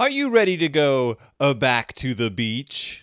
[0.00, 3.00] Are you ready to go uh, back to the beach?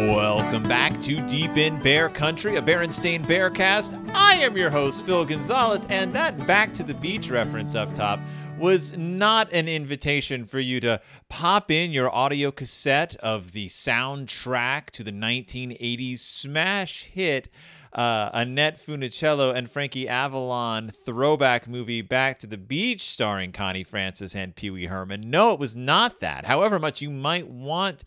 [0.00, 3.94] Welcome back to Deep in Bear Country, a Berenstain Bearcast.
[4.14, 8.18] I am your host, Phil Gonzalez, and that Back to the Beach reference up top
[8.58, 14.86] was not an invitation for you to pop in your audio cassette of the soundtrack
[14.92, 17.50] to the 1980s smash hit
[17.98, 24.36] uh, Annette Funicello and Frankie Avalon throwback movie Back to the Beach starring Connie Francis
[24.36, 25.22] and Pee Wee Herman.
[25.26, 26.44] No, it was not that.
[26.44, 28.04] However much you might want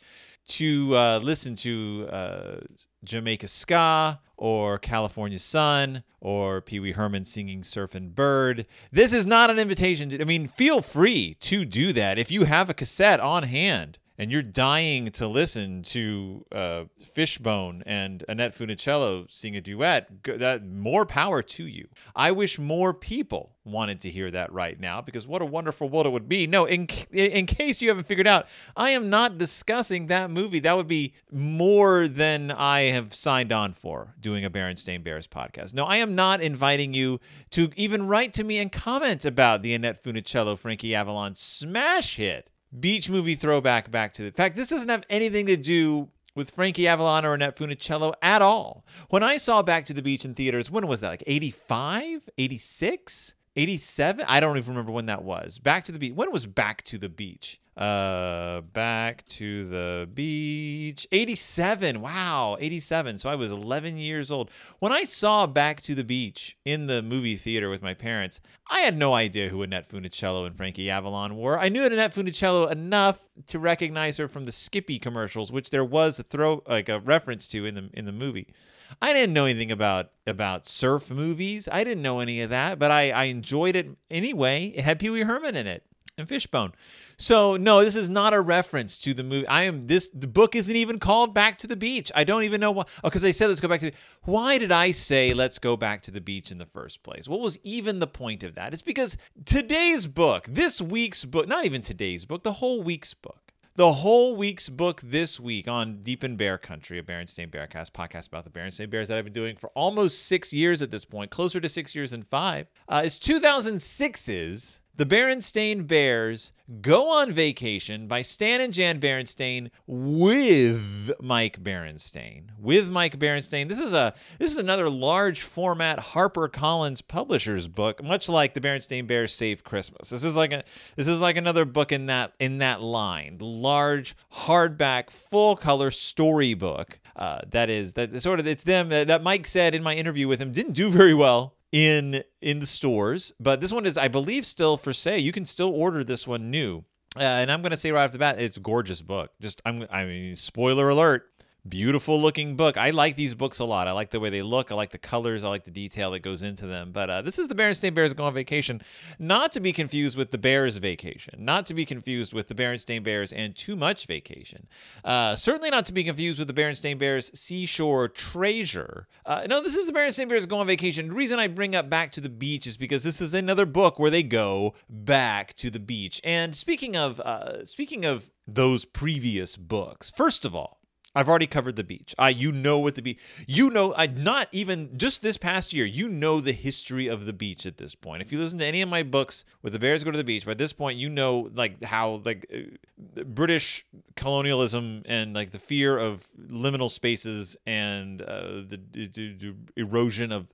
[0.48, 2.59] to uh, listen to uh,
[3.04, 8.66] Jamaica Ska or California Sun or Pee Wee Herman singing Surfin' Bird.
[8.94, 10.08] This is not an invitation.
[10.09, 14.00] To, I mean, feel free to do that if you have a cassette on hand
[14.21, 20.63] and you're dying to listen to uh, Fishbone and Annette Funicello sing a duet, that
[20.63, 21.88] more power to you.
[22.16, 26.05] I wish more people wanted to hear that right now because what a wonderful world
[26.05, 26.45] it would be.
[26.45, 28.45] No, in in case you haven't figured out,
[28.78, 30.59] I am not discussing that movie.
[30.59, 35.73] That would be more than I have signed on for doing a Berenstain Bears podcast.
[35.73, 37.19] No, I am not inviting you
[37.50, 42.52] to even write to me and comment about the Annette Funicello Frankie Avalon smash hit
[42.80, 46.52] beach movie throwback back to the in fact this doesn't have anything to do with
[46.52, 48.86] Frankie Avalon or Annette Funicello at all.
[49.09, 51.09] When I saw Back to the Beach in theaters, when was that?
[51.09, 54.25] Like 85, 86, 87?
[54.27, 55.59] I don't even remember when that was.
[55.59, 56.13] Back to the Beach.
[56.13, 57.59] When was Back to the Beach?
[57.77, 61.07] Uh, back to the beach.
[61.11, 62.02] 87.
[62.02, 63.17] Wow, 87.
[63.17, 64.52] So I was 11 years old.
[64.79, 68.81] When I saw Back to the Beach in the movie theater with my parents, I
[68.81, 71.57] had no idea who Annette Funicello and Frankie Avalon were.
[71.57, 76.19] I knew Annette Funicello enough to recognize her from the Skippy commercials, which there was
[76.19, 78.53] a throw like a reference to in the in the movie.
[79.02, 81.67] I didn't know anything about about surf movies.
[81.72, 84.73] I didn't know any of that, but I, I enjoyed it anyway.
[84.75, 85.84] It had Pee Wee Herman in it
[86.17, 86.73] and Fishbone.
[87.17, 89.47] So no, this is not a reference to the movie.
[89.47, 90.09] I am this.
[90.09, 92.12] The book isn't even called Back to the Beach.
[92.16, 92.84] I don't even know why.
[93.03, 93.91] Oh, because they said let's go back to.
[93.91, 97.28] The, why did I say let's go back to the beach in the first place?
[97.28, 98.73] What was even the point of that?
[98.73, 103.50] It's because today's book, this week's book, not even today's book, the whole week's book.
[103.76, 108.28] The whole week's book this week on Deep in Bear Country, a Berenstain Bearcast podcast
[108.28, 111.32] about the Berenstain Bears that I've been doing for almost six years at this point,
[111.32, 118.07] closer to six years than five, uh, is 2006's the Berenstain Bears go on vacation
[118.07, 122.50] by Stan and Jan Berenstain with Mike Berenstain.
[122.59, 123.68] With Mike Berenstain.
[123.68, 128.62] This is a this is another large format Harper Collins publishers book, much like the
[128.62, 130.09] Berenstain Bears Save Christmas.
[130.09, 130.63] This is like a
[130.96, 133.38] this is like another book in that in that line.
[133.40, 137.00] Large hardback full color storybook.
[137.16, 140.28] Uh, that is that sort of it's them that, that Mike said in my interview
[140.28, 144.08] with him didn't do very well in in the stores, but this one is, I
[144.08, 145.20] believe, still for sale.
[145.20, 146.84] You can still order this one new.
[147.18, 149.32] Uh, and I'm going to say right off the bat, it's a gorgeous book.
[149.42, 151.31] Just, I'm, I mean, spoiler alert,
[151.67, 152.77] beautiful looking book.
[152.77, 153.88] I like these books a lot.
[153.88, 154.72] I like the way they look.
[154.72, 155.44] I like the colors.
[155.44, 156.91] I like the detail that goes into them.
[156.91, 158.81] But uh, this is the Berenstain Bears Go on Vacation,
[159.19, 163.03] not to be confused with the Bears Vacation, not to be confused with the Berenstain
[163.03, 164.67] Bears and Too Much Vacation.
[165.03, 169.07] Uh, certainly not to be confused with the Berenstain Bears Seashore Treasure.
[169.25, 171.09] Uh, no, this is the Berenstain Bears Go on Vacation.
[171.09, 173.99] The reason I bring up Back to the Beach is because this is another book
[173.99, 176.22] where they go back to the beach.
[176.23, 180.81] And speaking of uh, speaking of those previous books, first of all.
[181.13, 182.16] I've already covered the beach.
[182.17, 183.19] I, you know what the beach.
[183.45, 185.85] You know, I not even just this past year.
[185.85, 188.22] You know the history of the beach at this point.
[188.22, 190.45] If you listen to any of my books with the Bears go to the beach,
[190.45, 193.85] by this point you know like how like uh, British
[194.16, 200.47] colonialism and like the fear of liminal spaces and uh, the, the, the, erosion of.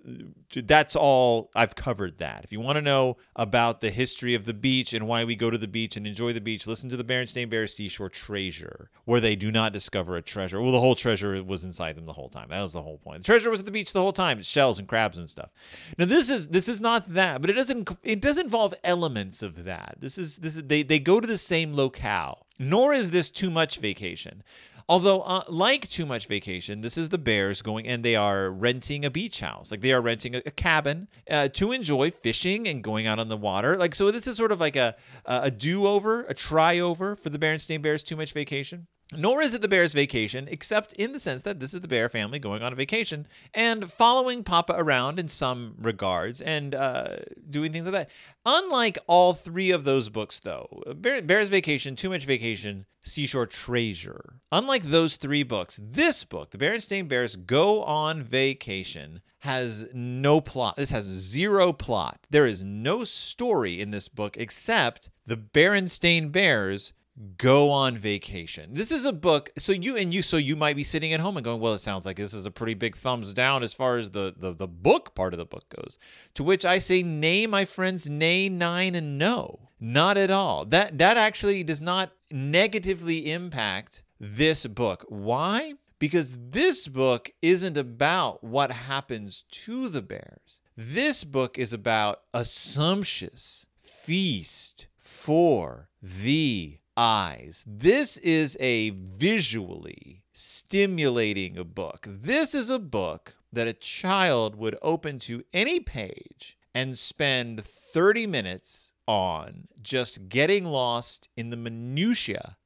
[0.56, 2.18] That's all I've covered.
[2.18, 5.35] That if you want to know about the history of the beach and why we
[5.35, 8.89] go to the beach and enjoy the beach, listen to the Berenstain Bears Seashore Treasure,
[9.06, 10.62] where they do not discover a treasure treasure.
[10.62, 12.50] Well, the whole treasure was inside them the whole time.
[12.50, 13.19] That was the whole point.
[13.19, 14.40] The treasure was at the beach the whole time.
[14.40, 15.50] It's shells and crabs and stuff.
[15.98, 19.66] Now this is this is not that, but it doesn't it does involve elements of
[19.66, 19.98] that.
[20.00, 22.45] This is this is they they go to the same locale.
[22.60, 24.42] Nor is this too much vacation.
[24.89, 29.04] Although, uh, like Too Much Vacation, this is the Bears going and they are renting
[29.04, 29.69] a beach house.
[29.69, 33.27] Like they are renting a, a cabin uh, to enjoy fishing and going out on
[33.27, 33.77] the water.
[33.77, 34.95] Like so, this is sort of like a
[35.25, 38.88] a do over, a try over for the Berenstain Bears Too Much Vacation.
[39.13, 42.09] Nor is it the Bears' vacation, except in the sense that this is the Bear
[42.09, 47.18] family going on a vacation and following Papa around in some regards and uh,
[47.50, 48.09] doing things like that.
[48.45, 54.42] Unlike all three of those books, though, Bear, Bears' Vacation, Too Much Vacation, Seashore Treasure.
[54.51, 60.75] Unlike those three books, this book, The Berenstain Bears Go on Vacation, has no plot.
[60.75, 62.19] This has zero plot.
[62.30, 66.94] There is no story in this book except the Berenstain Bears
[67.38, 68.74] go on vacation.
[68.74, 69.52] This is a book.
[69.58, 71.80] So you and you so you might be sitting at home and going, "Well, it
[71.80, 74.68] sounds like this is a pretty big thumbs down as far as the the, the
[74.68, 75.98] book part of the book goes."
[76.36, 80.66] To which I say, "Nay, my friends, nay, nine and no." Not at all.
[80.66, 85.06] That that actually does not negatively impact this book.
[85.08, 85.74] Why?
[86.00, 90.62] Because this book isn't about what happens to the bears.
[90.75, 97.64] This book is about a sumptuous feast for the eyes.
[97.68, 102.08] This is a visually stimulating book.
[102.10, 108.28] This is a book that a child would open to any page and spend 30
[108.28, 112.58] minutes on just getting lost in the minutia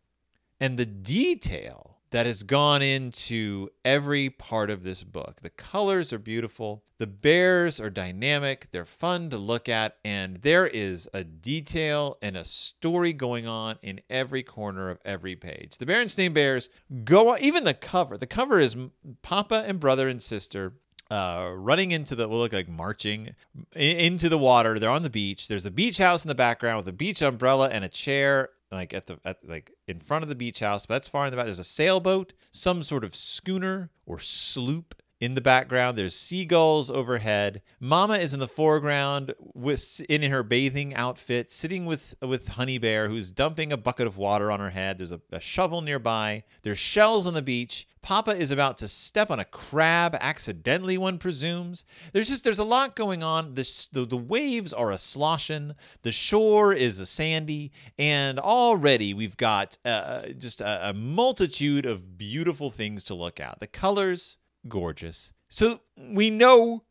[0.59, 5.41] and the detail that has gone into every part of this book.
[5.41, 10.67] The colors are beautiful, the bears are dynamic, they're fun to look at, and there
[10.67, 15.77] is a detail and a story going on in every corner of every page.
[15.77, 16.69] The Berenstain Bears
[17.03, 18.17] go even the cover.
[18.17, 18.75] The cover is
[19.21, 20.73] Papa and brother and sister
[21.09, 23.35] uh, running into the will look like marching
[23.75, 24.79] into the water.
[24.79, 25.49] They're on the beach.
[25.49, 28.93] There's a beach house in the background with a beach umbrella and a chair like
[28.93, 30.85] at the at like in front of the beach house.
[30.85, 31.45] But that's far in the back.
[31.45, 35.97] There's a sailboat, some sort of schooner or sloop in the background.
[35.97, 37.61] There's seagulls overhead.
[37.79, 43.07] Mama is in the foreground with in her bathing outfit, sitting with with Honey Bear,
[43.07, 44.97] who's dumping a bucket of water on her head.
[44.97, 46.43] There's a, a shovel nearby.
[46.63, 47.87] There's shells on the beach.
[48.01, 51.85] Papa is about to step on a crab accidentally, one presumes.
[52.13, 53.53] There's just there's a lot going on.
[53.53, 55.75] The, the, the waves are a sloshing.
[56.01, 62.17] The shore is a sandy, and already we've got uh, just a, a multitude of
[62.17, 63.59] beautiful things to look at.
[63.59, 65.31] The colors gorgeous.
[65.49, 66.83] So we know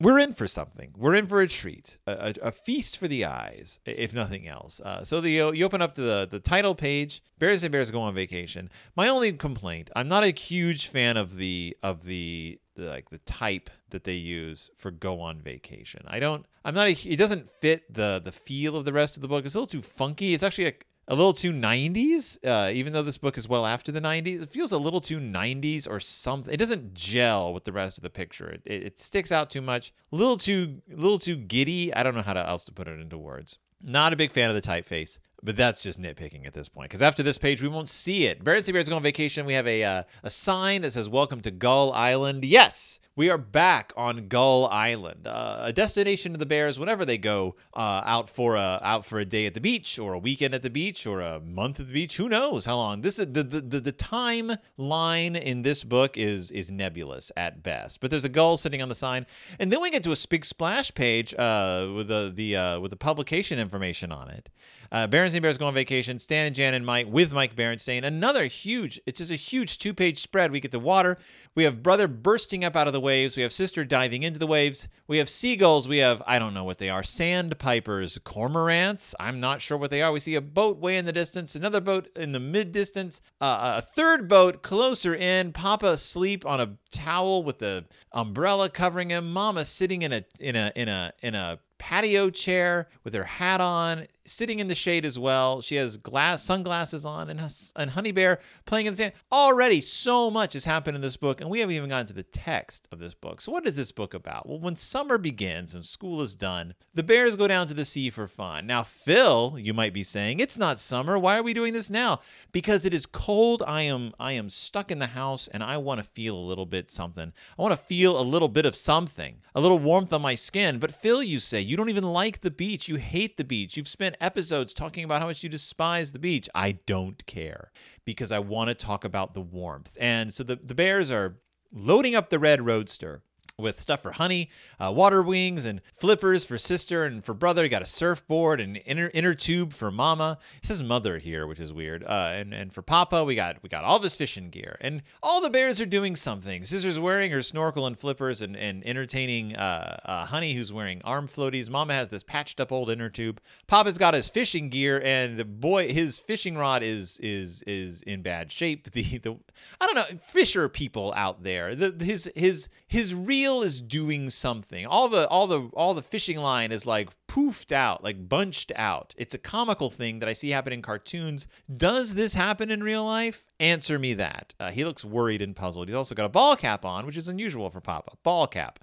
[0.00, 0.94] we're in for something.
[0.96, 4.80] We're in for a treat, a, a, a feast for the eyes, if nothing else.
[4.80, 7.22] Uh, so the, you open up the the title page.
[7.38, 8.70] Bears and Bears go on vacation.
[8.96, 13.18] My only complaint: I'm not a huge fan of the of the, the like the
[13.18, 16.02] type that they use for go on vacation.
[16.06, 16.46] I don't.
[16.64, 16.88] I'm not.
[16.88, 19.44] A, it doesn't fit the the feel of the rest of the book.
[19.44, 20.32] It's a little too funky.
[20.32, 20.74] It's actually a,
[21.10, 24.42] a little too 90s, uh, even though this book is well after the 90s.
[24.42, 26.54] It feels a little too 90s or something.
[26.54, 28.48] It doesn't gel with the rest of the picture.
[28.48, 29.92] It, it, it sticks out too much.
[30.12, 31.92] A little too, little too giddy.
[31.92, 33.58] I don't know how to, else to put it into words.
[33.82, 36.90] Not a big fan of the typeface, but that's just nitpicking at this point.
[36.90, 38.36] Because after this page, we won't see it.
[38.36, 39.46] And Bears go on vacation.
[39.46, 43.36] We have a uh, a sign that says "Welcome to Gull Island." Yes, we are
[43.36, 48.30] back on Gull Island, uh, a destination to the Bears whenever they go uh, out
[48.30, 51.06] for a out for a day at the beach, or a weekend at the beach,
[51.06, 52.16] or a month at the beach.
[52.16, 53.02] Who knows how long?
[53.02, 58.00] This is the the, the, the timeline in this book is is nebulous at best.
[58.00, 59.26] But there's a gull sitting on the sign,
[59.58, 62.90] and then we get to a big splash page uh, with the the uh, with
[62.90, 64.48] the publication information on it.
[64.92, 66.18] Uh, Berenstain Bears go on vacation.
[66.18, 68.02] Stan and Jan and Mike with Mike Berenstain.
[68.02, 70.50] Another huge, it's just a huge two page spread.
[70.50, 71.18] We get the water.
[71.54, 73.36] We have brother bursting up out of the waves.
[73.36, 74.88] We have sister diving into the waves.
[75.06, 75.86] We have seagulls.
[75.86, 79.14] We have, I don't know what they are, sandpipers, cormorants.
[79.20, 80.12] I'm not sure what they are.
[80.12, 83.74] We see a boat way in the distance, another boat in the mid distance, uh,
[83.78, 85.52] a third boat closer in.
[85.52, 89.32] Papa asleep on a towel with the umbrella covering him.
[89.32, 93.58] Mama sitting in a in a in a in a patio chair with her hat
[93.58, 95.62] on, sitting in the shade as well.
[95.62, 97.40] She has glass sunglasses on, and
[97.74, 99.12] and Honey Bear playing in the sand.
[99.32, 102.22] Already, so much has happened in this book, and we haven't even gotten to the
[102.22, 103.40] text of this book.
[103.40, 104.46] So, what is this book about?
[104.46, 108.10] Well, when summer begins and school is done, the bears go down to the sea
[108.10, 108.66] for fun.
[108.66, 111.18] Now, Phil, you might be saying, it's not summer.
[111.18, 112.20] Why are we doing this now?
[112.52, 113.62] Because it is cold.
[113.66, 116.66] I am I am stuck in the house, and I want to feel a little
[116.66, 117.32] bit something.
[117.58, 120.78] I want to feel a little bit of something, a little warmth on my skin.
[120.78, 122.88] But Phil, you say you don't even like the beach.
[122.88, 123.76] You hate the beach.
[123.76, 126.48] You've spent episodes talking about how much you despise the beach.
[126.52, 127.70] I don't care
[128.04, 129.92] because I want to talk about the warmth.
[130.00, 131.36] And so the, the Bears are
[131.72, 133.22] loading up the red roadster
[133.60, 137.62] with stuff for honey, uh, water wings, and flippers for sister and for brother.
[137.64, 140.38] You got a surfboard and inner inner tube for mama.
[140.62, 142.04] It says mother here, which is weird.
[142.04, 145.40] Uh, and and for papa, we got we got all this fishing gear, and all
[145.40, 146.64] the bears are doing something.
[146.64, 151.28] Sister's wearing her snorkel and flippers and and entertaining uh, uh, honey, who's wearing arm
[151.28, 151.70] floaties.
[151.70, 153.40] Mama has this patched up old inner tube.
[153.66, 158.22] Papa's got his fishing gear, and the boy his fishing rod is is is in
[158.22, 158.88] bad shape.
[159.00, 159.36] The the
[159.80, 161.74] I don't know fisher people out there.
[161.74, 164.84] The his his his reel is doing something.
[164.84, 169.14] All the all the all the fishing line is like poofed out, like bunched out.
[169.16, 171.46] It's a comical thing that I see happen in cartoons.
[171.74, 173.46] Does this happen in real life?
[173.60, 174.54] Answer me that.
[174.58, 175.86] Uh, he looks worried and puzzled.
[175.86, 178.16] He's also got a ball cap on, which is unusual for Papa.
[178.24, 178.80] Ball cap.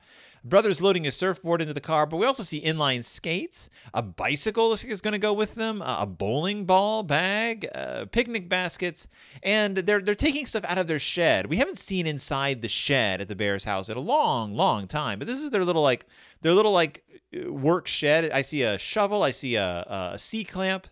[0.50, 3.70] Brother's loading his surfboard into the car, but we also see inline skates.
[3.94, 5.82] A bicycle is going to go with them.
[5.82, 9.08] A bowling ball bag, uh, picnic baskets,
[9.44, 11.48] and they're they're taking stuff out of their shed.
[11.48, 15.20] We haven't seen inside the shed at the Bears house in a long, long time,
[15.20, 16.06] but this is their little like
[16.42, 17.04] their little like
[17.48, 18.32] work shed.
[18.32, 19.24] I see a shovel.
[19.24, 20.88] I see a, a C clamp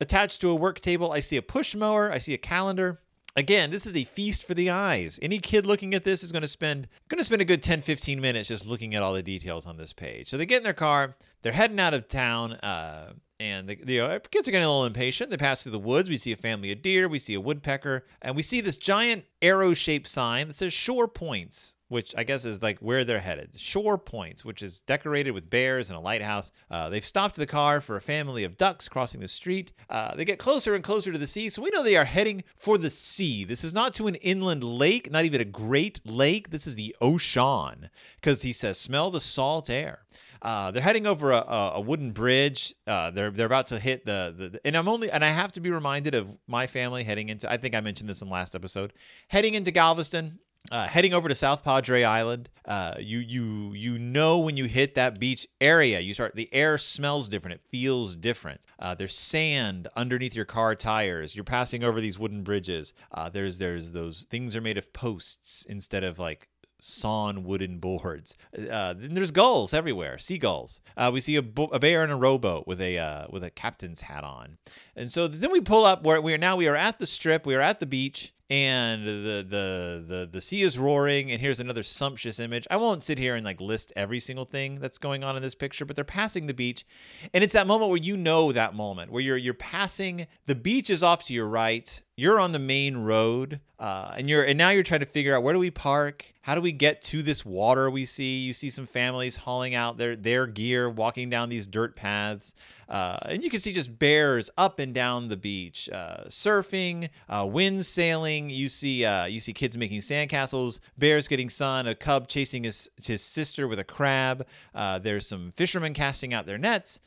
[0.00, 1.12] attached to a work table.
[1.12, 2.10] I see a push mower.
[2.10, 3.00] I see a calendar.
[3.36, 5.18] Again, this is a feast for the eyes.
[5.22, 7.82] Any kid looking at this is going to spend going to spend a good 10
[7.82, 10.28] 15 minutes just looking at all the details on this page.
[10.28, 14.00] So they get in their car, they're heading out of town uh, and the, the
[14.00, 15.30] uh, kids are getting a little impatient.
[15.30, 16.08] They pass through the woods.
[16.08, 17.08] We see a family of deer.
[17.08, 18.04] We see a woodpecker.
[18.20, 22.44] And we see this giant arrow shaped sign that says Shore Points, which I guess
[22.44, 23.56] is like where they're headed.
[23.56, 26.50] Shore Points, which is decorated with bears and a lighthouse.
[26.68, 29.70] Uh, they've stopped the car for a family of ducks crossing the street.
[29.88, 31.48] Uh, they get closer and closer to the sea.
[31.48, 33.44] So we know they are heading for the sea.
[33.44, 36.50] This is not to an inland lake, not even a great lake.
[36.50, 40.00] This is the ocean because he says, smell the salt air.
[40.42, 42.74] Uh, they're heading over a, a wooden bridge.
[42.86, 45.60] Uh, they're they're about to hit the, the and I'm only and I have to
[45.60, 47.50] be reminded of my family heading into.
[47.50, 48.92] I think I mentioned this in last episode.
[49.28, 50.38] Heading into Galveston,
[50.70, 54.94] uh, heading over to South Padre Island, uh, you you you know when you hit
[54.96, 57.54] that beach area, you start the air smells different.
[57.54, 58.60] It feels different.
[58.78, 61.34] Uh, there's sand underneath your car tires.
[61.34, 62.92] You're passing over these wooden bridges.
[63.12, 66.48] Uh, there's there's those things are made of posts instead of like
[66.80, 68.36] sawn wooden boards.
[68.70, 70.80] Uh, there's gulls everywhere, seagulls.
[70.96, 73.50] Uh, we see a, bo- a, bear in a rowboat with a uh, with a
[73.50, 74.58] captain's hat on,
[74.96, 76.56] and so then we pull up where we are now.
[76.56, 77.46] We are at the strip.
[77.46, 81.60] We are at the beach and the the the the sea is roaring and here's
[81.60, 85.22] another sumptuous image i won't sit here and like list every single thing that's going
[85.22, 86.86] on in this picture but they're passing the beach
[87.34, 90.88] and it's that moment where you know that moment where you're you're passing the beach
[90.88, 94.70] is off to your right you're on the main road uh, and you're and now
[94.70, 97.44] you're trying to figure out where do we park how do we get to this
[97.44, 101.64] water we see you see some families hauling out their their gear walking down these
[101.64, 102.54] dirt paths
[102.88, 107.46] uh, and you can see just bears up and down the beach, uh, surfing, uh,
[107.46, 108.48] wind sailing.
[108.48, 112.88] You see, uh, you see kids making sandcastles, bears getting sun, a cub chasing his
[113.04, 114.46] his sister with a crab.
[114.74, 117.00] Uh, there's some fishermen casting out their nets.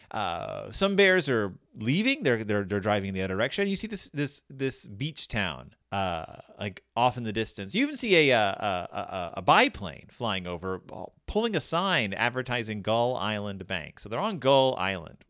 [0.72, 2.24] Some bears are leaving.
[2.24, 3.68] They're they're they're driving in the other direction.
[3.68, 7.76] You see this this this beach town uh, like off in the distance.
[7.76, 10.82] You even see a, a, a, a biplane flying over,
[11.28, 14.00] pulling a sign advertising Gull Island Bank.
[14.00, 15.24] So they're on Gull Island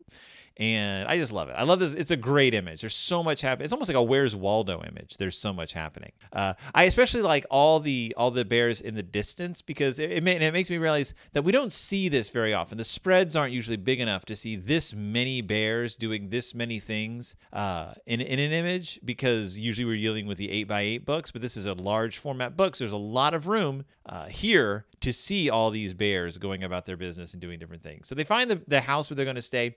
[0.56, 1.54] and I just love it.
[1.56, 1.94] I love this.
[1.94, 2.80] It's a great image.
[2.80, 3.64] There's so much happening.
[3.64, 5.16] It's almost like a Where's Waldo image.
[5.16, 6.12] There's so much happening.
[6.32, 10.26] Uh, I especially like all the all the bears in the distance because it, it,
[10.26, 12.78] it makes me realize that we don't see this very often.
[12.78, 17.36] The spreads aren't usually big enough to see this many bears doing this many things
[17.52, 21.30] uh, in in an image because usually we're dealing with the eight by eight books,
[21.30, 22.76] but this is a large format book.
[22.76, 26.86] So there's a lot of room uh, here to see all these bears going about
[26.86, 28.08] their business and doing different things.
[28.08, 29.76] So they find the, the house where they're going to stay.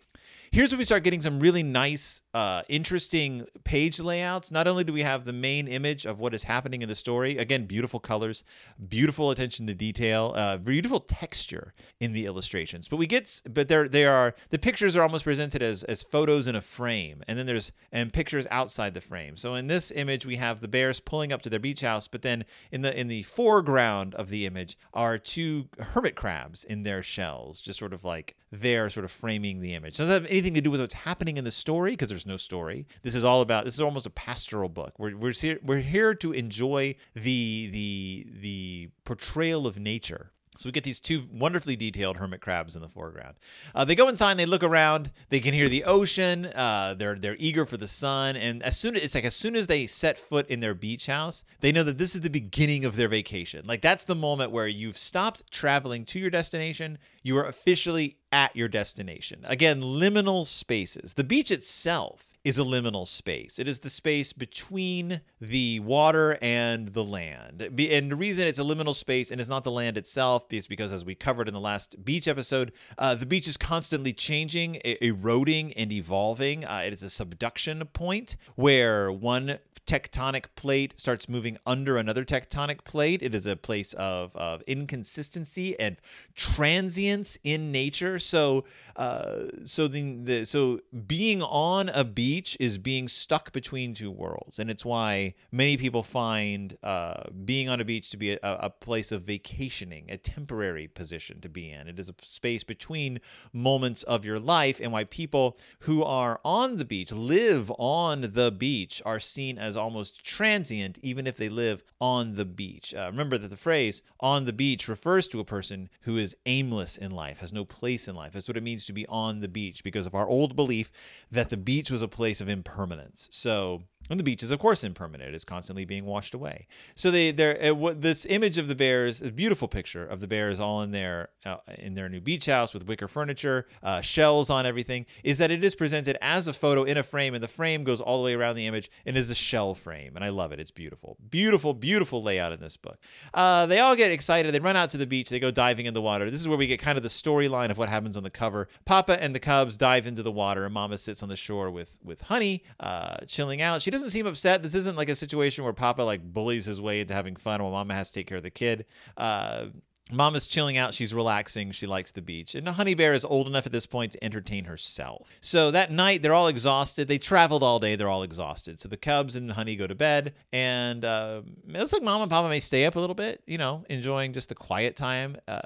[0.52, 4.52] Here's where we start getting some really nice, uh, interesting page layouts.
[4.52, 7.38] Not only do we have the main image of what is happening in the story,
[7.38, 8.44] again, beautiful colors,
[8.88, 12.88] beautiful attention to detail, uh, beautiful texture in the illustrations.
[12.88, 16.48] But we get, but there, they are the pictures are almost presented as as photos
[16.48, 19.38] in a frame, and then there's and pictures outside the frame.
[19.38, 22.22] So in this image, we have the bears pulling up to their beach house, but
[22.22, 27.04] then in the in the foreground of the image are two hermit crabs in their
[27.04, 29.98] shells, just sort of like they're sort of framing the image.
[30.36, 32.88] Anything to do with what's happening in the story because there's no story.
[33.02, 33.66] This is all about.
[33.66, 34.94] This is almost a pastoral book.
[34.98, 40.72] We're we're here, we're here to enjoy the the the portrayal of nature so we
[40.72, 43.36] get these two wonderfully detailed hermit crabs in the foreground.
[43.74, 46.46] Uh, they go inside, they look around, they can hear the ocean.
[46.48, 49.68] Uh, they're they're eager for the sun, and as soon it's like as soon as
[49.68, 52.96] they set foot in their beach house, they know that this is the beginning of
[52.96, 53.66] their vacation.
[53.66, 56.98] Like that's the moment where you've stopped traveling to your destination.
[57.24, 59.42] You are officially at your destination.
[59.46, 61.14] Again, liminal spaces.
[61.14, 63.58] The beach itself is a liminal space.
[63.58, 67.64] It is the space between the water and the land.
[67.64, 70.92] And the reason it's a liminal space and it's not the land itself is because,
[70.92, 75.74] as we covered in the last beach episode, uh, the beach is constantly changing, eroding,
[75.74, 76.64] and evolving.
[76.64, 82.84] Uh, it is a subduction point where one tectonic plate starts moving under another tectonic
[82.84, 83.22] plate.
[83.22, 85.98] It is a place of, of inconsistency and
[86.36, 88.20] transience in nature.
[88.20, 88.66] So,
[88.96, 94.60] uh, so the, the so being on a beach is being stuck between two worlds,
[94.60, 98.70] and it's why many people find uh, being on a beach to be a, a
[98.70, 101.88] place of vacationing, a temporary position to be in.
[101.88, 103.20] It is a space between
[103.54, 108.52] moments of your life, and why people who are on the beach live on the
[108.52, 112.94] beach are seen as almost transient, even if they live on the beach.
[112.94, 116.98] Uh, remember that the phrase on the beach refers to a person who is aimless
[116.98, 118.34] in life, has no place in life.
[118.34, 120.92] That's what it means to be on the beach because of our old belief
[121.32, 123.28] that the beach was a place of impermanence.
[123.32, 125.34] So, and the beach is, of course, impermanent.
[125.34, 126.68] It's constantly being washed away.
[126.94, 130.60] So they, they're uh, this image of the bears, a beautiful picture of the bears
[130.60, 134.66] all in their uh, in their new beach house with wicker furniture, uh, shells on
[134.66, 135.08] everything.
[135.24, 138.00] Is that it is presented as a photo in a frame, and the frame goes
[138.00, 140.60] all the way around the image and is a shell frame, and I love it.
[140.60, 143.00] It's beautiful, beautiful, beautiful layout in this book.
[143.34, 144.54] Uh, they all get excited.
[144.54, 145.30] They run out to the beach.
[145.30, 146.30] They go diving in the water.
[146.30, 148.68] This is where we get kind of the storyline of what happens on the cover.
[148.86, 151.98] Papa and the cubs dive into the water, and Mama sits on the shore with
[152.04, 153.82] with Honey, uh, chilling out.
[153.82, 154.62] She doesn't seem upset.
[154.62, 157.72] This isn't like a situation where Papa like bullies his way into having fun while
[157.72, 158.86] Mama has to take care of the kid.
[159.16, 159.68] Uh,
[160.12, 160.94] Mama's chilling out.
[160.94, 161.72] She's relaxing.
[161.72, 162.54] She likes the beach.
[162.54, 165.28] And Honey Bear is old enough at this point to entertain herself.
[165.42, 167.08] So that night, they're all exhausted.
[167.08, 167.96] They traveled all day.
[167.96, 168.80] They're all exhausted.
[168.80, 170.36] So the Cubs and Honey go to bed.
[170.54, 173.58] And uh, it looks like Mama and Papa may stay up a little bit, you
[173.58, 175.62] know, enjoying just the quiet time uh,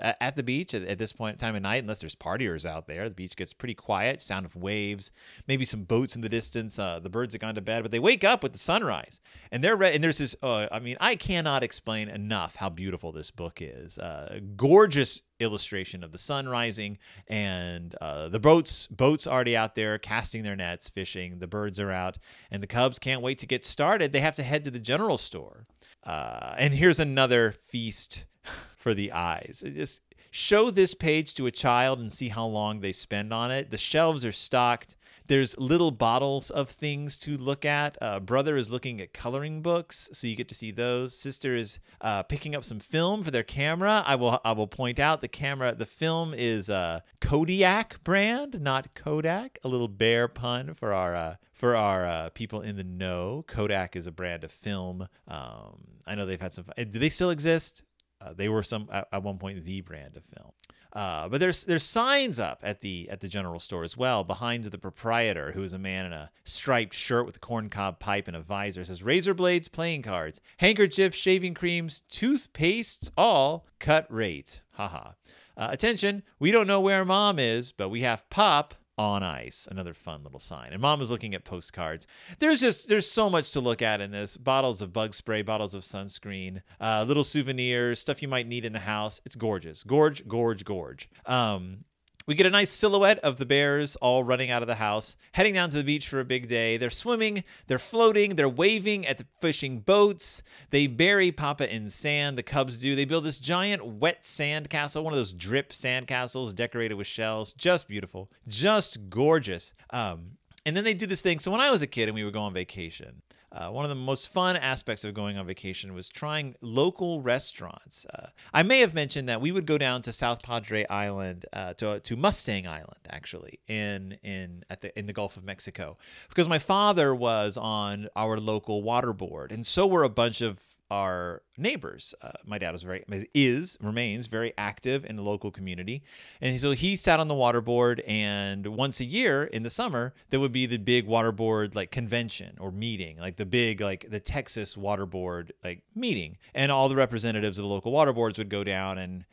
[0.00, 2.88] at the beach at, at, this point in time of night, unless there's partiers out
[2.88, 3.08] there.
[3.08, 5.12] The beach gets pretty quiet, sound of waves,
[5.46, 6.76] maybe some boats in the distance.
[6.76, 9.20] Uh, the birds have gone to bed, but they wake up with the sunrise.
[9.52, 13.12] And they're re- and there's this, uh, I mean, I cannot explain enough how beautiful
[13.12, 13.98] this book is is.
[13.98, 19.98] Uh, gorgeous illustration of the sun rising and uh, the boats boats already out there
[19.98, 22.16] casting their nets fishing the birds are out
[22.50, 24.12] and the cubs can't wait to get started.
[24.12, 25.66] They have to head to the general store.
[26.02, 28.24] Uh, and here's another feast
[28.76, 29.62] for the eyes.
[29.64, 33.70] Just show this page to a child and see how long they spend on it.
[33.70, 34.96] The shelves are stocked
[35.28, 37.96] there's little bottles of things to look at.
[38.00, 41.18] Uh, brother is looking at coloring books, so you get to see those.
[41.18, 44.02] Sister is uh, picking up some film for their camera.
[44.06, 45.74] I will I will point out the camera.
[45.74, 49.58] The film is a Kodiak brand, not Kodak.
[49.64, 53.44] A little bear pun for our uh, for our uh, people in the know.
[53.46, 55.08] Kodak is a brand of film.
[55.28, 56.66] Um, I know they've had some.
[56.76, 57.82] Do they still exist?
[58.20, 60.52] Uh, they were some at, at, one point the brand of film.
[60.92, 64.64] Uh, but there's there's signs up at the at the general store as well behind
[64.64, 68.36] the proprietor, who is a man in a striped shirt with a corncob pipe and
[68.36, 68.80] a visor.
[68.80, 74.62] It says razor blades, playing cards, handkerchiefs, shaving creams, toothpastes, all cut rate.
[74.72, 75.12] Haha.
[75.58, 79.94] Uh, attention, we don't know where mom is, but we have pop on ice another
[79.94, 80.72] fun little sign.
[80.72, 82.06] And mom was looking at postcards.
[82.38, 84.36] There's just there's so much to look at in this.
[84.36, 88.72] Bottles of bug spray bottles of sunscreen uh, little souvenirs stuff you might need in
[88.72, 89.20] the house.
[89.24, 89.82] It's gorgeous.
[89.82, 91.08] Gorge gorge gorge.
[91.26, 91.84] Um,
[92.26, 95.54] we get a nice silhouette of the bears all running out of the house, heading
[95.54, 96.76] down to the beach for a big day.
[96.76, 100.42] They're swimming, they're floating, they're waving at the fishing boats.
[100.70, 102.36] They bury Papa in sand.
[102.36, 102.96] The cubs do.
[102.96, 107.06] They build this giant wet sand castle, one of those drip sand castles decorated with
[107.06, 107.52] shells.
[107.52, 109.72] Just beautiful, just gorgeous.
[109.90, 110.32] Um,
[110.64, 111.38] and then they do this thing.
[111.38, 113.22] So when I was a kid and we would go on vacation,
[113.56, 118.04] uh, one of the most fun aspects of going on vacation was trying local restaurants.
[118.12, 121.72] Uh, I may have mentioned that we would go down to South Padre Island, uh,
[121.74, 125.96] to, to Mustang Island, actually, in in at the in the Gulf of Mexico,
[126.28, 130.60] because my father was on our local water board, and so were a bunch of
[130.90, 132.14] our neighbors.
[132.22, 136.02] Uh, my dad was very is remains very active in the local community,
[136.40, 138.00] and so he sat on the water board.
[138.06, 141.90] And once a year in the summer, there would be the big water board like
[141.90, 146.88] convention or meeting, like the big like the Texas water board like meeting, and all
[146.88, 149.24] the representatives of the local water boards would go down and.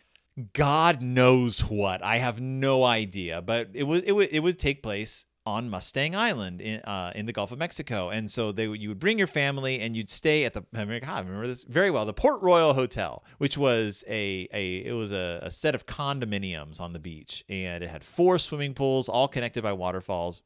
[0.53, 2.03] God knows what.
[2.03, 6.15] I have no idea, but it would it would it would take place on Mustang
[6.15, 9.27] Island in uh, in the Gulf of Mexico, and so they you would bring your
[9.27, 12.41] family and you'd stay at the I, mean, I remember this very well the Port
[12.41, 16.99] Royal Hotel, which was a a it was a, a set of condominiums on the
[16.99, 20.41] beach, and it had four swimming pools all connected by waterfalls.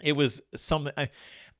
[0.00, 0.90] It was some.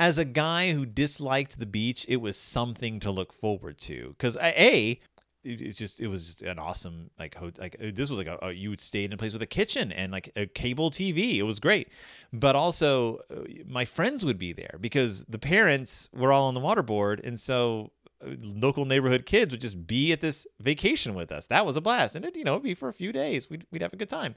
[0.00, 4.14] as a guy who disliked the beach, it was something to look forward to.
[4.16, 4.98] Because a,
[5.42, 8.38] it's just it was just an awesome like ho- like uh, this was like a,
[8.42, 11.36] a, you would stay in a place with a kitchen and like a cable TV.
[11.36, 11.88] It was great,
[12.32, 16.60] but also uh, my friends would be there because the parents were all on the
[16.60, 17.90] waterboard, and so
[18.22, 21.46] local neighborhood kids would just be at this vacation with us.
[21.46, 23.48] That was a blast, and it you know it'd be for a few days.
[23.48, 24.34] We'd we'd have a good time.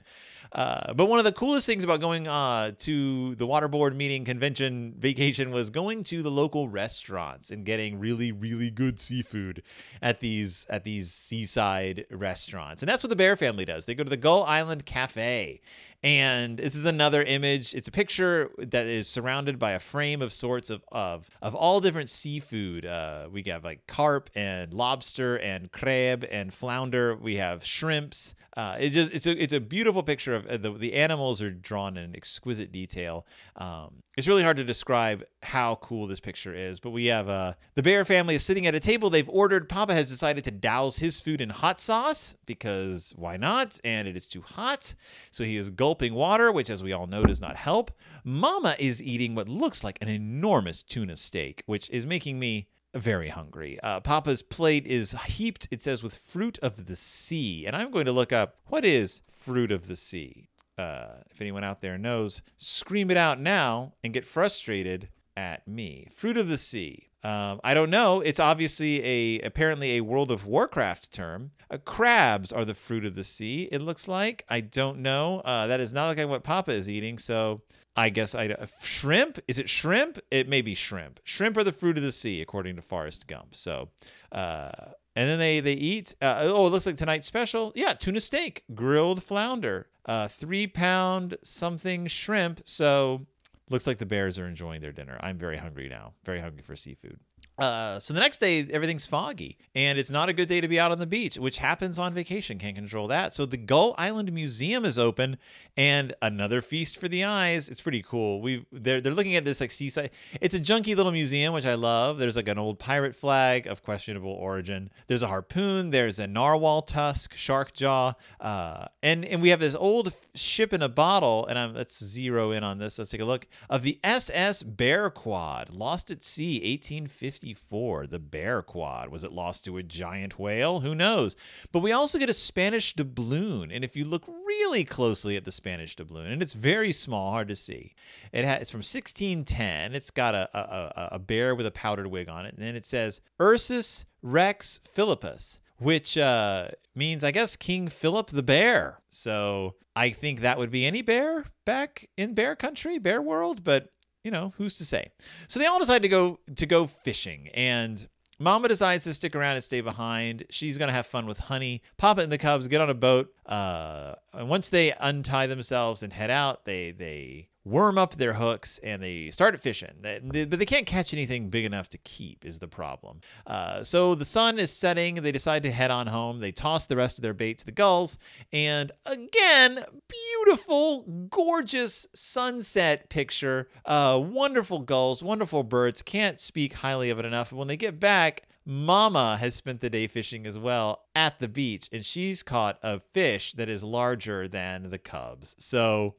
[0.52, 4.94] Uh, but one of the coolest things about going uh, to the waterboard meeting convention
[4.98, 9.62] vacation was going to the local restaurants and getting really really good seafood
[10.00, 12.82] at these at these seaside restaurants.
[12.82, 13.84] And that's what the Bear family does.
[13.84, 15.60] They go to the Gull Island Cafe
[16.04, 17.74] and this is another image.
[17.74, 21.80] It's a picture that is surrounded by a frame of sorts of of, of all
[21.80, 22.84] different seafood.
[22.84, 27.16] Uh, we have like carp and lobster and crab and flounder.
[27.16, 28.34] We have shrimps.
[28.56, 31.50] Uh, it just it's a it's a beautiful picture of uh, the the animals are
[31.50, 33.26] drawn in exquisite detail.
[33.56, 37.54] Um, it's really hard to describe how cool this picture is, but we have uh,
[37.74, 39.68] the bear family is sitting at a table they've ordered.
[39.68, 43.80] Papa has decided to douse his food in hot sauce because why not?
[43.82, 44.94] And it is too hot,
[45.32, 47.90] so he is gulping water, which, as we all know, does not help.
[48.22, 53.28] Mama is eating what looks like an enormous tuna steak, which is making me very
[53.28, 53.78] hungry.
[53.82, 57.66] Uh, Papa's plate is heaped, it says, with fruit of the sea.
[57.66, 60.48] And I'm going to look up what is fruit of the sea.
[60.76, 66.08] Uh, if anyone out there knows, scream it out now and get frustrated at me.
[66.14, 67.10] Fruit of the sea.
[67.24, 68.20] Um, I don't know.
[68.20, 71.52] It's obviously a apparently a World of Warcraft term.
[71.70, 73.68] Uh, crabs are the fruit of the sea.
[73.72, 74.44] It looks like.
[74.48, 75.40] I don't know.
[75.40, 77.16] Uh, that is not like what Papa is eating.
[77.18, 77.62] So
[77.96, 79.38] I guess I uh, shrimp.
[79.48, 80.18] Is it shrimp?
[80.30, 81.20] It may be shrimp.
[81.24, 83.54] Shrimp are the fruit of the sea, according to Forrest Gump.
[83.54, 83.88] So,
[84.32, 84.72] uh,
[85.16, 86.14] and then they they eat.
[86.20, 87.72] Uh, oh, it looks like tonight's special.
[87.74, 92.62] Yeah, tuna steak, grilled flounder, uh, three pound something shrimp.
[92.64, 93.26] So,
[93.70, 95.18] looks like the bears are enjoying their dinner.
[95.20, 96.14] I'm very hungry now.
[96.24, 97.20] Very hungry for seafood.
[97.56, 100.80] Uh, so the next day, everything's foggy, and it's not a good day to be
[100.80, 102.58] out on the beach, which happens on vacation.
[102.58, 103.32] Can't control that.
[103.32, 105.36] So the Gull Island Museum is open,
[105.76, 107.68] and another feast for the eyes.
[107.68, 108.40] It's pretty cool.
[108.40, 110.10] We they're they're looking at this like seaside.
[110.40, 112.18] It's a junky little museum, which I love.
[112.18, 114.90] There's like an old pirate flag of questionable origin.
[115.06, 115.90] There's a harpoon.
[115.90, 120.82] There's a narwhal tusk, shark jaw, uh, and and we have this old ship in
[120.82, 121.46] a bottle.
[121.46, 122.98] And I'm let's zero in on this.
[122.98, 127.43] Let's take a look of the SS Bear Quad, lost at sea, 1850.
[127.44, 129.10] 1954, the Bear Quad.
[129.10, 130.80] Was it lost to a giant whale?
[130.80, 131.36] Who knows?
[131.72, 133.70] But we also get a Spanish doubloon.
[133.74, 137.48] And if you look really closely at the Spanish doubloon, and it's very small, hard
[137.48, 137.94] to see,
[138.32, 139.94] it has, it's from 1610.
[139.94, 142.54] It's got a, a, a bear with a powdered wig on it.
[142.54, 148.44] And then it says Ursus Rex Philippus which uh, means, I guess, King Philip the
[148.44, 149.00] Bear.
[149.10, 153.90] So I think that would be any bear back in bear country, bear world, but
[154.24, 155.12] you know, who's to say?
[155.46, 158.08] So they all decide to go to go fishing, and
[158.38, 160.44] Mama decides to stick around and stay behind.
[160.50, 161.82] She's gonna have fun with Honey.
[161.98, 163.32] Papa and the Cubs get on a boat.
[163.46, 168.78] Uh, and once they untie themselves and head out, they they worm up their hooks
[168.82, 169.94] and they start fishing.
[170.00, 173.20] They, they, but they can't catch anything big enough to keep, is the problem.
[173.46, 175.16] Uh, so the sun is setting.
[175.16, 176.40] They decide to head on home.
[176.40, 178.18] They toss the rest of their bait to the gulls.
[178.52, 183.68] And again, beautiful, gorgeous sunset picture.
[183.86, 186.02] Uh, wonderful gulls, wonderful birds.
[186.02, 187.50] Can't speak highly of it enough.
[187.50, 191.48] But when they get back, Mama has spent the day fishing as well at the
[191.48, 195.54] beach, and she's caught a fish that is larger than the cubs.
[195.58, 196.14] So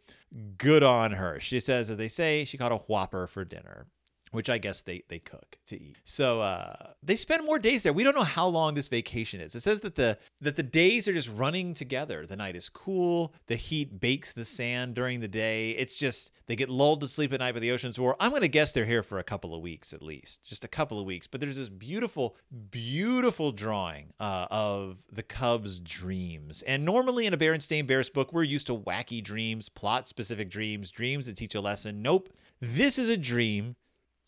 [0.58, 1.40] good on her.
[1.40, 3.88] She says, as they say, she caught a whopper for dinner
[4.36, 5.98] which I guess they they cook to eat.
[6.04, 7.94] So uh, they spend more days there.
[7.94, 9.56] We don't know how long this vacation is.
[9.56, 12.26] It says that the that the days are just running together.
[12.26, 13.34] The night is cool.
[13.48, 15.72] The heat bakes the sand during the day.
[15.72, 18.16] It's just they get lulled to sleep at night by the ocean's roar.
[18.20, 21.00] I'm gonna guess they're here for a couple of weeks at least, just a couple
[21.00, 21.26] of weeks.
[21.28, 22.36] But there's this beautiful,
[22.70, 26.62] beautiful drawing uh, of the Cubs' dreams.
[26.64, 30.92] And normally in a Berenstain Bears book, we're used to wacky dreams, plot specific dreams,
[30.92, 32.02] dreams that teach a lesson.
[32.02, 32.30] Nope.
[32.62, 33.76] This is a dream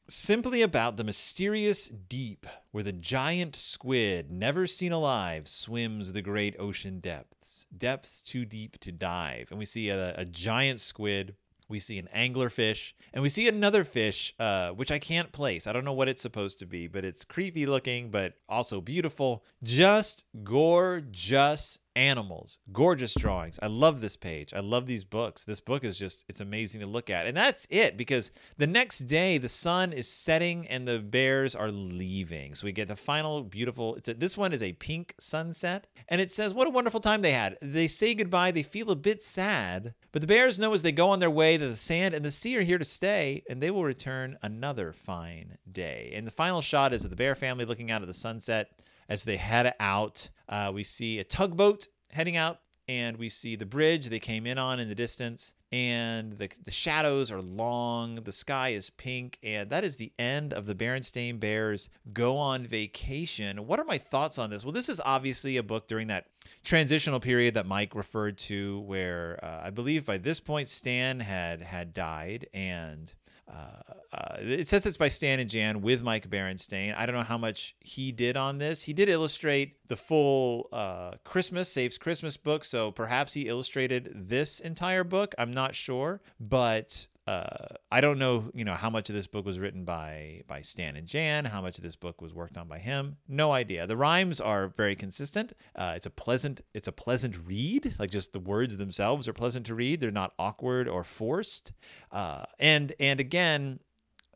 [0.09, 6.55] simply about the mysterious deep where the giant squid, never seen alive, swims the great
[6.59, 9.47] ocean depths, depths too deep to dive.
[9.49, 11.35] And we see a, a giant squid.
[11.69, 15.67] We see an anglerfish, and we see another fish, uh, which I can't place.
[15.67, 19.43] I don't know what it's supposed to be, but it's creepy looking, but also beautiful.
[19.61, 23.59] Just gorgeous animals, gorgeous drawings.
[23.61, 24.53] I love this page.
[24.53, 25.43] I love these books.
[25.43, 27.25] This book is just, it's amazing to look at.
[27.25, 31.71] And that's it because the next day the sun is setting and the bears are
[31.71, 32.53] leaving.
[32.53, 35.87] So we get the final beautiful, it's a, this one is a pink sunset.
[36.07, 37.57] And it says, what a wonderful time they had.
[37.61, 38.51] They say goodbye.
[38.51, 41.57] They feel a bit sad, but the bears know as they go on their way
[41.57, 44.93] that the sand and the sea are here to stay and they will return another
[44.93, 46.11] fine day.
[46.13, 48.69] And the final shot is of the bear family looking out at the sunset
[49.09, 50.29] as they head out.
[50.49, 54.57] Uh, we see a tugboat heading out and we see the bridge they came in
[54.57, 59.69] on in the distance and the, the shadows are long the sky is pink and
[59.69, 64.39] that is the end of the berenstain bears go on vacation what are my thoughts
[64.39, 66.27] on this well this is obviously a book during that
[66.63, 71.61] transitional period that mike referred to where uh, i believe by this point stan had
[71.61, 73.13] had died and
[73.51, 76.95] uh, uh, it says it's by Stan and Jan with Mike Berenstain.
[76.97, 78.83] I don't know how much he did on this.
[78.83, 84.59] He did illustrate the full uh, Christmas Saves Christmas book, so perhaps he illustrated this
[84.59, 85.35] entire book.
[85.37, 89.45] I'm not sure, but uh, I don't know, you know, how much of this book
[89.45, 92.69] was written by by Stan and Jan, how much of this book was worked on
[92.69, 93.17] by him.
[93.27, 93.85] No idea.
[93.85, 95.51] The rhymes are very consistent.
[95.75, 97.95] Uh, it's a pleasant, it's a pleasant read.
[97.99, 99.99] Like just the words themselves are pleasant to read.
[99.99, 101.73] They're not awkward or forced.
[102.13, 103.81] Uh, and and again,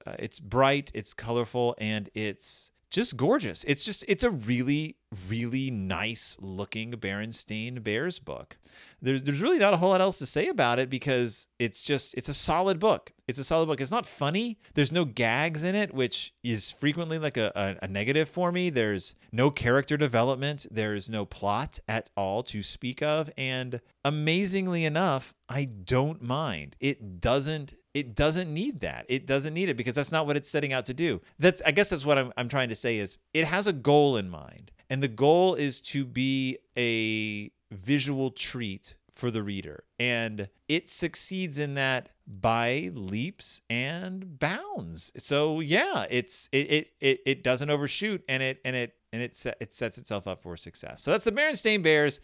[0.06, 3.64] uh, it's bright, it's colorful, and it's just gorgeous.
[3.64, 8.58] It's just it's a really really nice looking Berenstain Bears book.
[9.02, 12.14] There's there's really not a whole lot else to say about it because it's just
[12.16, 13.14] it's a solid book.
[13.28, 13.80] It's a solid book.
[13.80, 14.60] It's not funny.
[14.74, 18.70] There's no gags in it, which is frequently like a, a, a negative for me.
[18.70, 20.66] There's no character development.
[20.70, 23.32] There's no plot at all to speak of.
[23.38, 26.76] And amazingly enough, I don't mind.
[26.82, 29.06] It doesn't it doesn't need that.
[29.10, 31.21] It doesn't need it because that's not what it's setting out to do.
[31.39, 34.17] That's I guess that's what I'm I'm trying to say is it has a goal
[34.17, 34.71] in mind.
[34.89, 39.86] And the goal is to be a visual treat for the reader.
[39.99, 45.12] And it succeeds in that by leaps and bounds.
[45.17, 49.45] So yeah, it's it it it, it doesn't overshoot and it and it and it
[49.60, 51.01] it sets itself up for success.
[51.01, 52.19] So that's the Berenstain Bears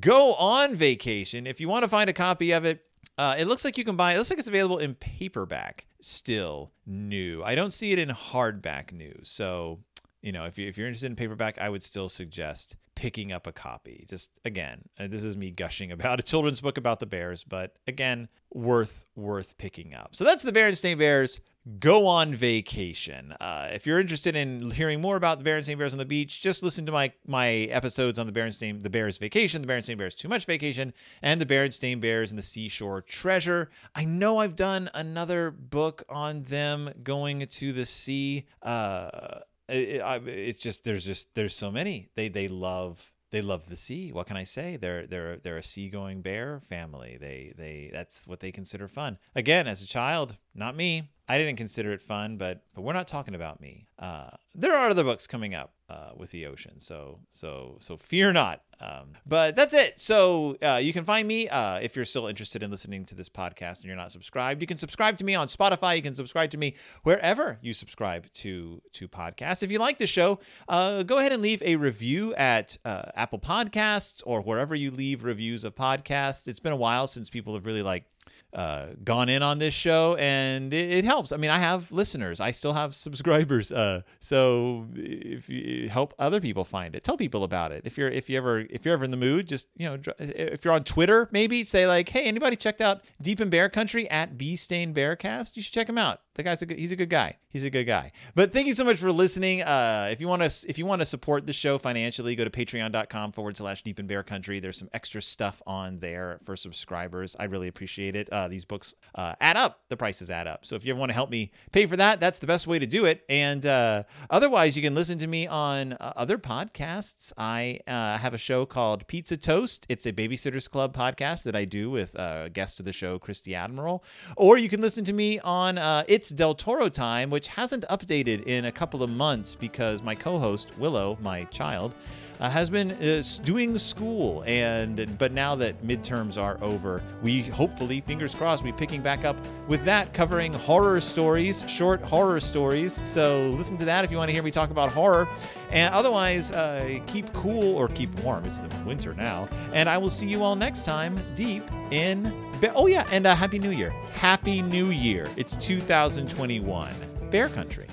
[0.00, 1.46] go on vacation.
[1.46, 2.84] If you want to find a copy of it,
[3.18, 4.14] uh, it looks like you can buy.
[4.14, 7.42] It looks like it's available in paperback, still new.
[7.42, 9.18] I don't see it in hardback new.
[9.22, 9.80] So
[10.22, 13.46] you know, if you if you're interested in paperback, I would still suggest picking up
[13.46, 14.06] a copy.
[14.08, 17.76] Just again, uh, this is me gushing about a children's book about the Bears, but
[17.86, 20.14] again, worth worth picking up.
[20.14, 21.40] So that's the Berenstain Bears
[21.78, 23.32] go on vacation.
[23.40, 26.62] Uh, if you're interested in hearing more about the Berenstain Bears on the beach, just
[26.62, 30.28] listen to my my episodes on the Berenstain the Bears Vacation, the Berenstain Bears Too
[30.28, 33.70] Much Vacation, and the Berenstain Bears and the Seashore Treasure.
[33.94, 38.46] I know I've done another book on them going to the sea.
[38.62, 42.08] Uh, it, it, it's just there's just there's so many.
[42.14, 44.12] They they love they love the sea.
[44.12, 44.76] What can I say?
[44.76, 47.18] They're they're they're a seagoing bear family.
[47.20, 49.18] They they that's what they consider fun.
[49.34, 51.10] Again, as a child, not me.
[51.28, 53.86] I didn't consider it fun, but but we're not talking about me.
[53.98, 58.32] Uh, there are other books coming up uh, with the ocean, so so so fear
[58.32, 58.62] not.
[58.80, 60.00] Um, but that's it.
[60.00, 63.28] So uh, you can find me uh, if you're still interested in listening to this
[63.28, 64.60] podcast and you're not subscribed.
[64.60, 65.96] You can subscribe to me on Spotify.
[65.96, 69.62] You can subscribe to me wherever you subscribe to to podcasts.
[69.62, 73.38] If you like the show, uh, go ahead and leave a review at uh, Apple
[73.38, 76.46] Podcasts or wherever you leave reviews of podcasts.
[76.46, 78.04] It's been a while since people have really like
[78.52, 81.32] uh, gone in on this show, and it, it, helps.
[81.32, 83.72] I mean, I have listeners, I still have subscribers.
[83.72, 87.82] Uh, so if you help other people find it, tell people about it.
[87.84, 90.64] If you're if you ever if you're ever in the mood, just you know, if
[90.64, 94.38] you're on Twitter, maybe say like, hey, anybody checked out Deep in Bear Country at
[94.38, 95.56] B Stain Bearcast?
[95.56, 96.20] You should check him out.
[96.34, 97.36] The guy's a good, he's a good guy.
[97.48, 98.10] He's a good guy.
[98.34, 99.62] But thank you so much for listening.
[99.62, 102.50] Uh, if you want to if you want to support the show financially, go to
[102.50, 104.58] patreon.com forward slash Deep in Bear Country.
[104.58, 107.36] There's some extra stuff on there for subscribers.
[107.38, 108.28] I really appreciate it.
[108.30, 109.82] Uh, these books uh, add up.
[109.88, 110.66] The prices add up.
[110.66, 112.80] So if you ever want to help me pay for that, that's the best way
[112.80, 113.24] to do it.
[113.28, 117.32] And uh, otherwise, you can listen to me on uh, other podcasts.
[117.38, 119.86] I uh, have a show called Pizza Toast.
[119.88, 123.54] It's a Babysitters Club podcast that I do with a guest of the show, Christy
[123.54, 124.02] Admiral.
[124.36, 128.44] Or you can listen to me on It's it's Del Toro time, which hasn't updated
[128.44, 131.94] in a couple of months because my co host, Willow, my child,
[132.40, 138.00] uh, has been uh, doing school and but now that midterms are over we hopefully
[138.00, 139.36] fingers crossed we picking back up
[139.68, 142.94] with that covering horror stories short horror stories.
[143.06, 145.28] So listen to that if you want to hear me talk about horror.
[145.70, 148.44] And otherwise uh, keep cool or keep warm.
[148.44, 149.48] It's the winter now.
[149.72, 153.34] And i will see you all next time deep in Be- oh yeah and uh,
[153.34, 153.90] happy new year.
[154.14, 155.28] Happy new year.
[155.36, 156.94] It's 2021
[157.30, 157.86] bear country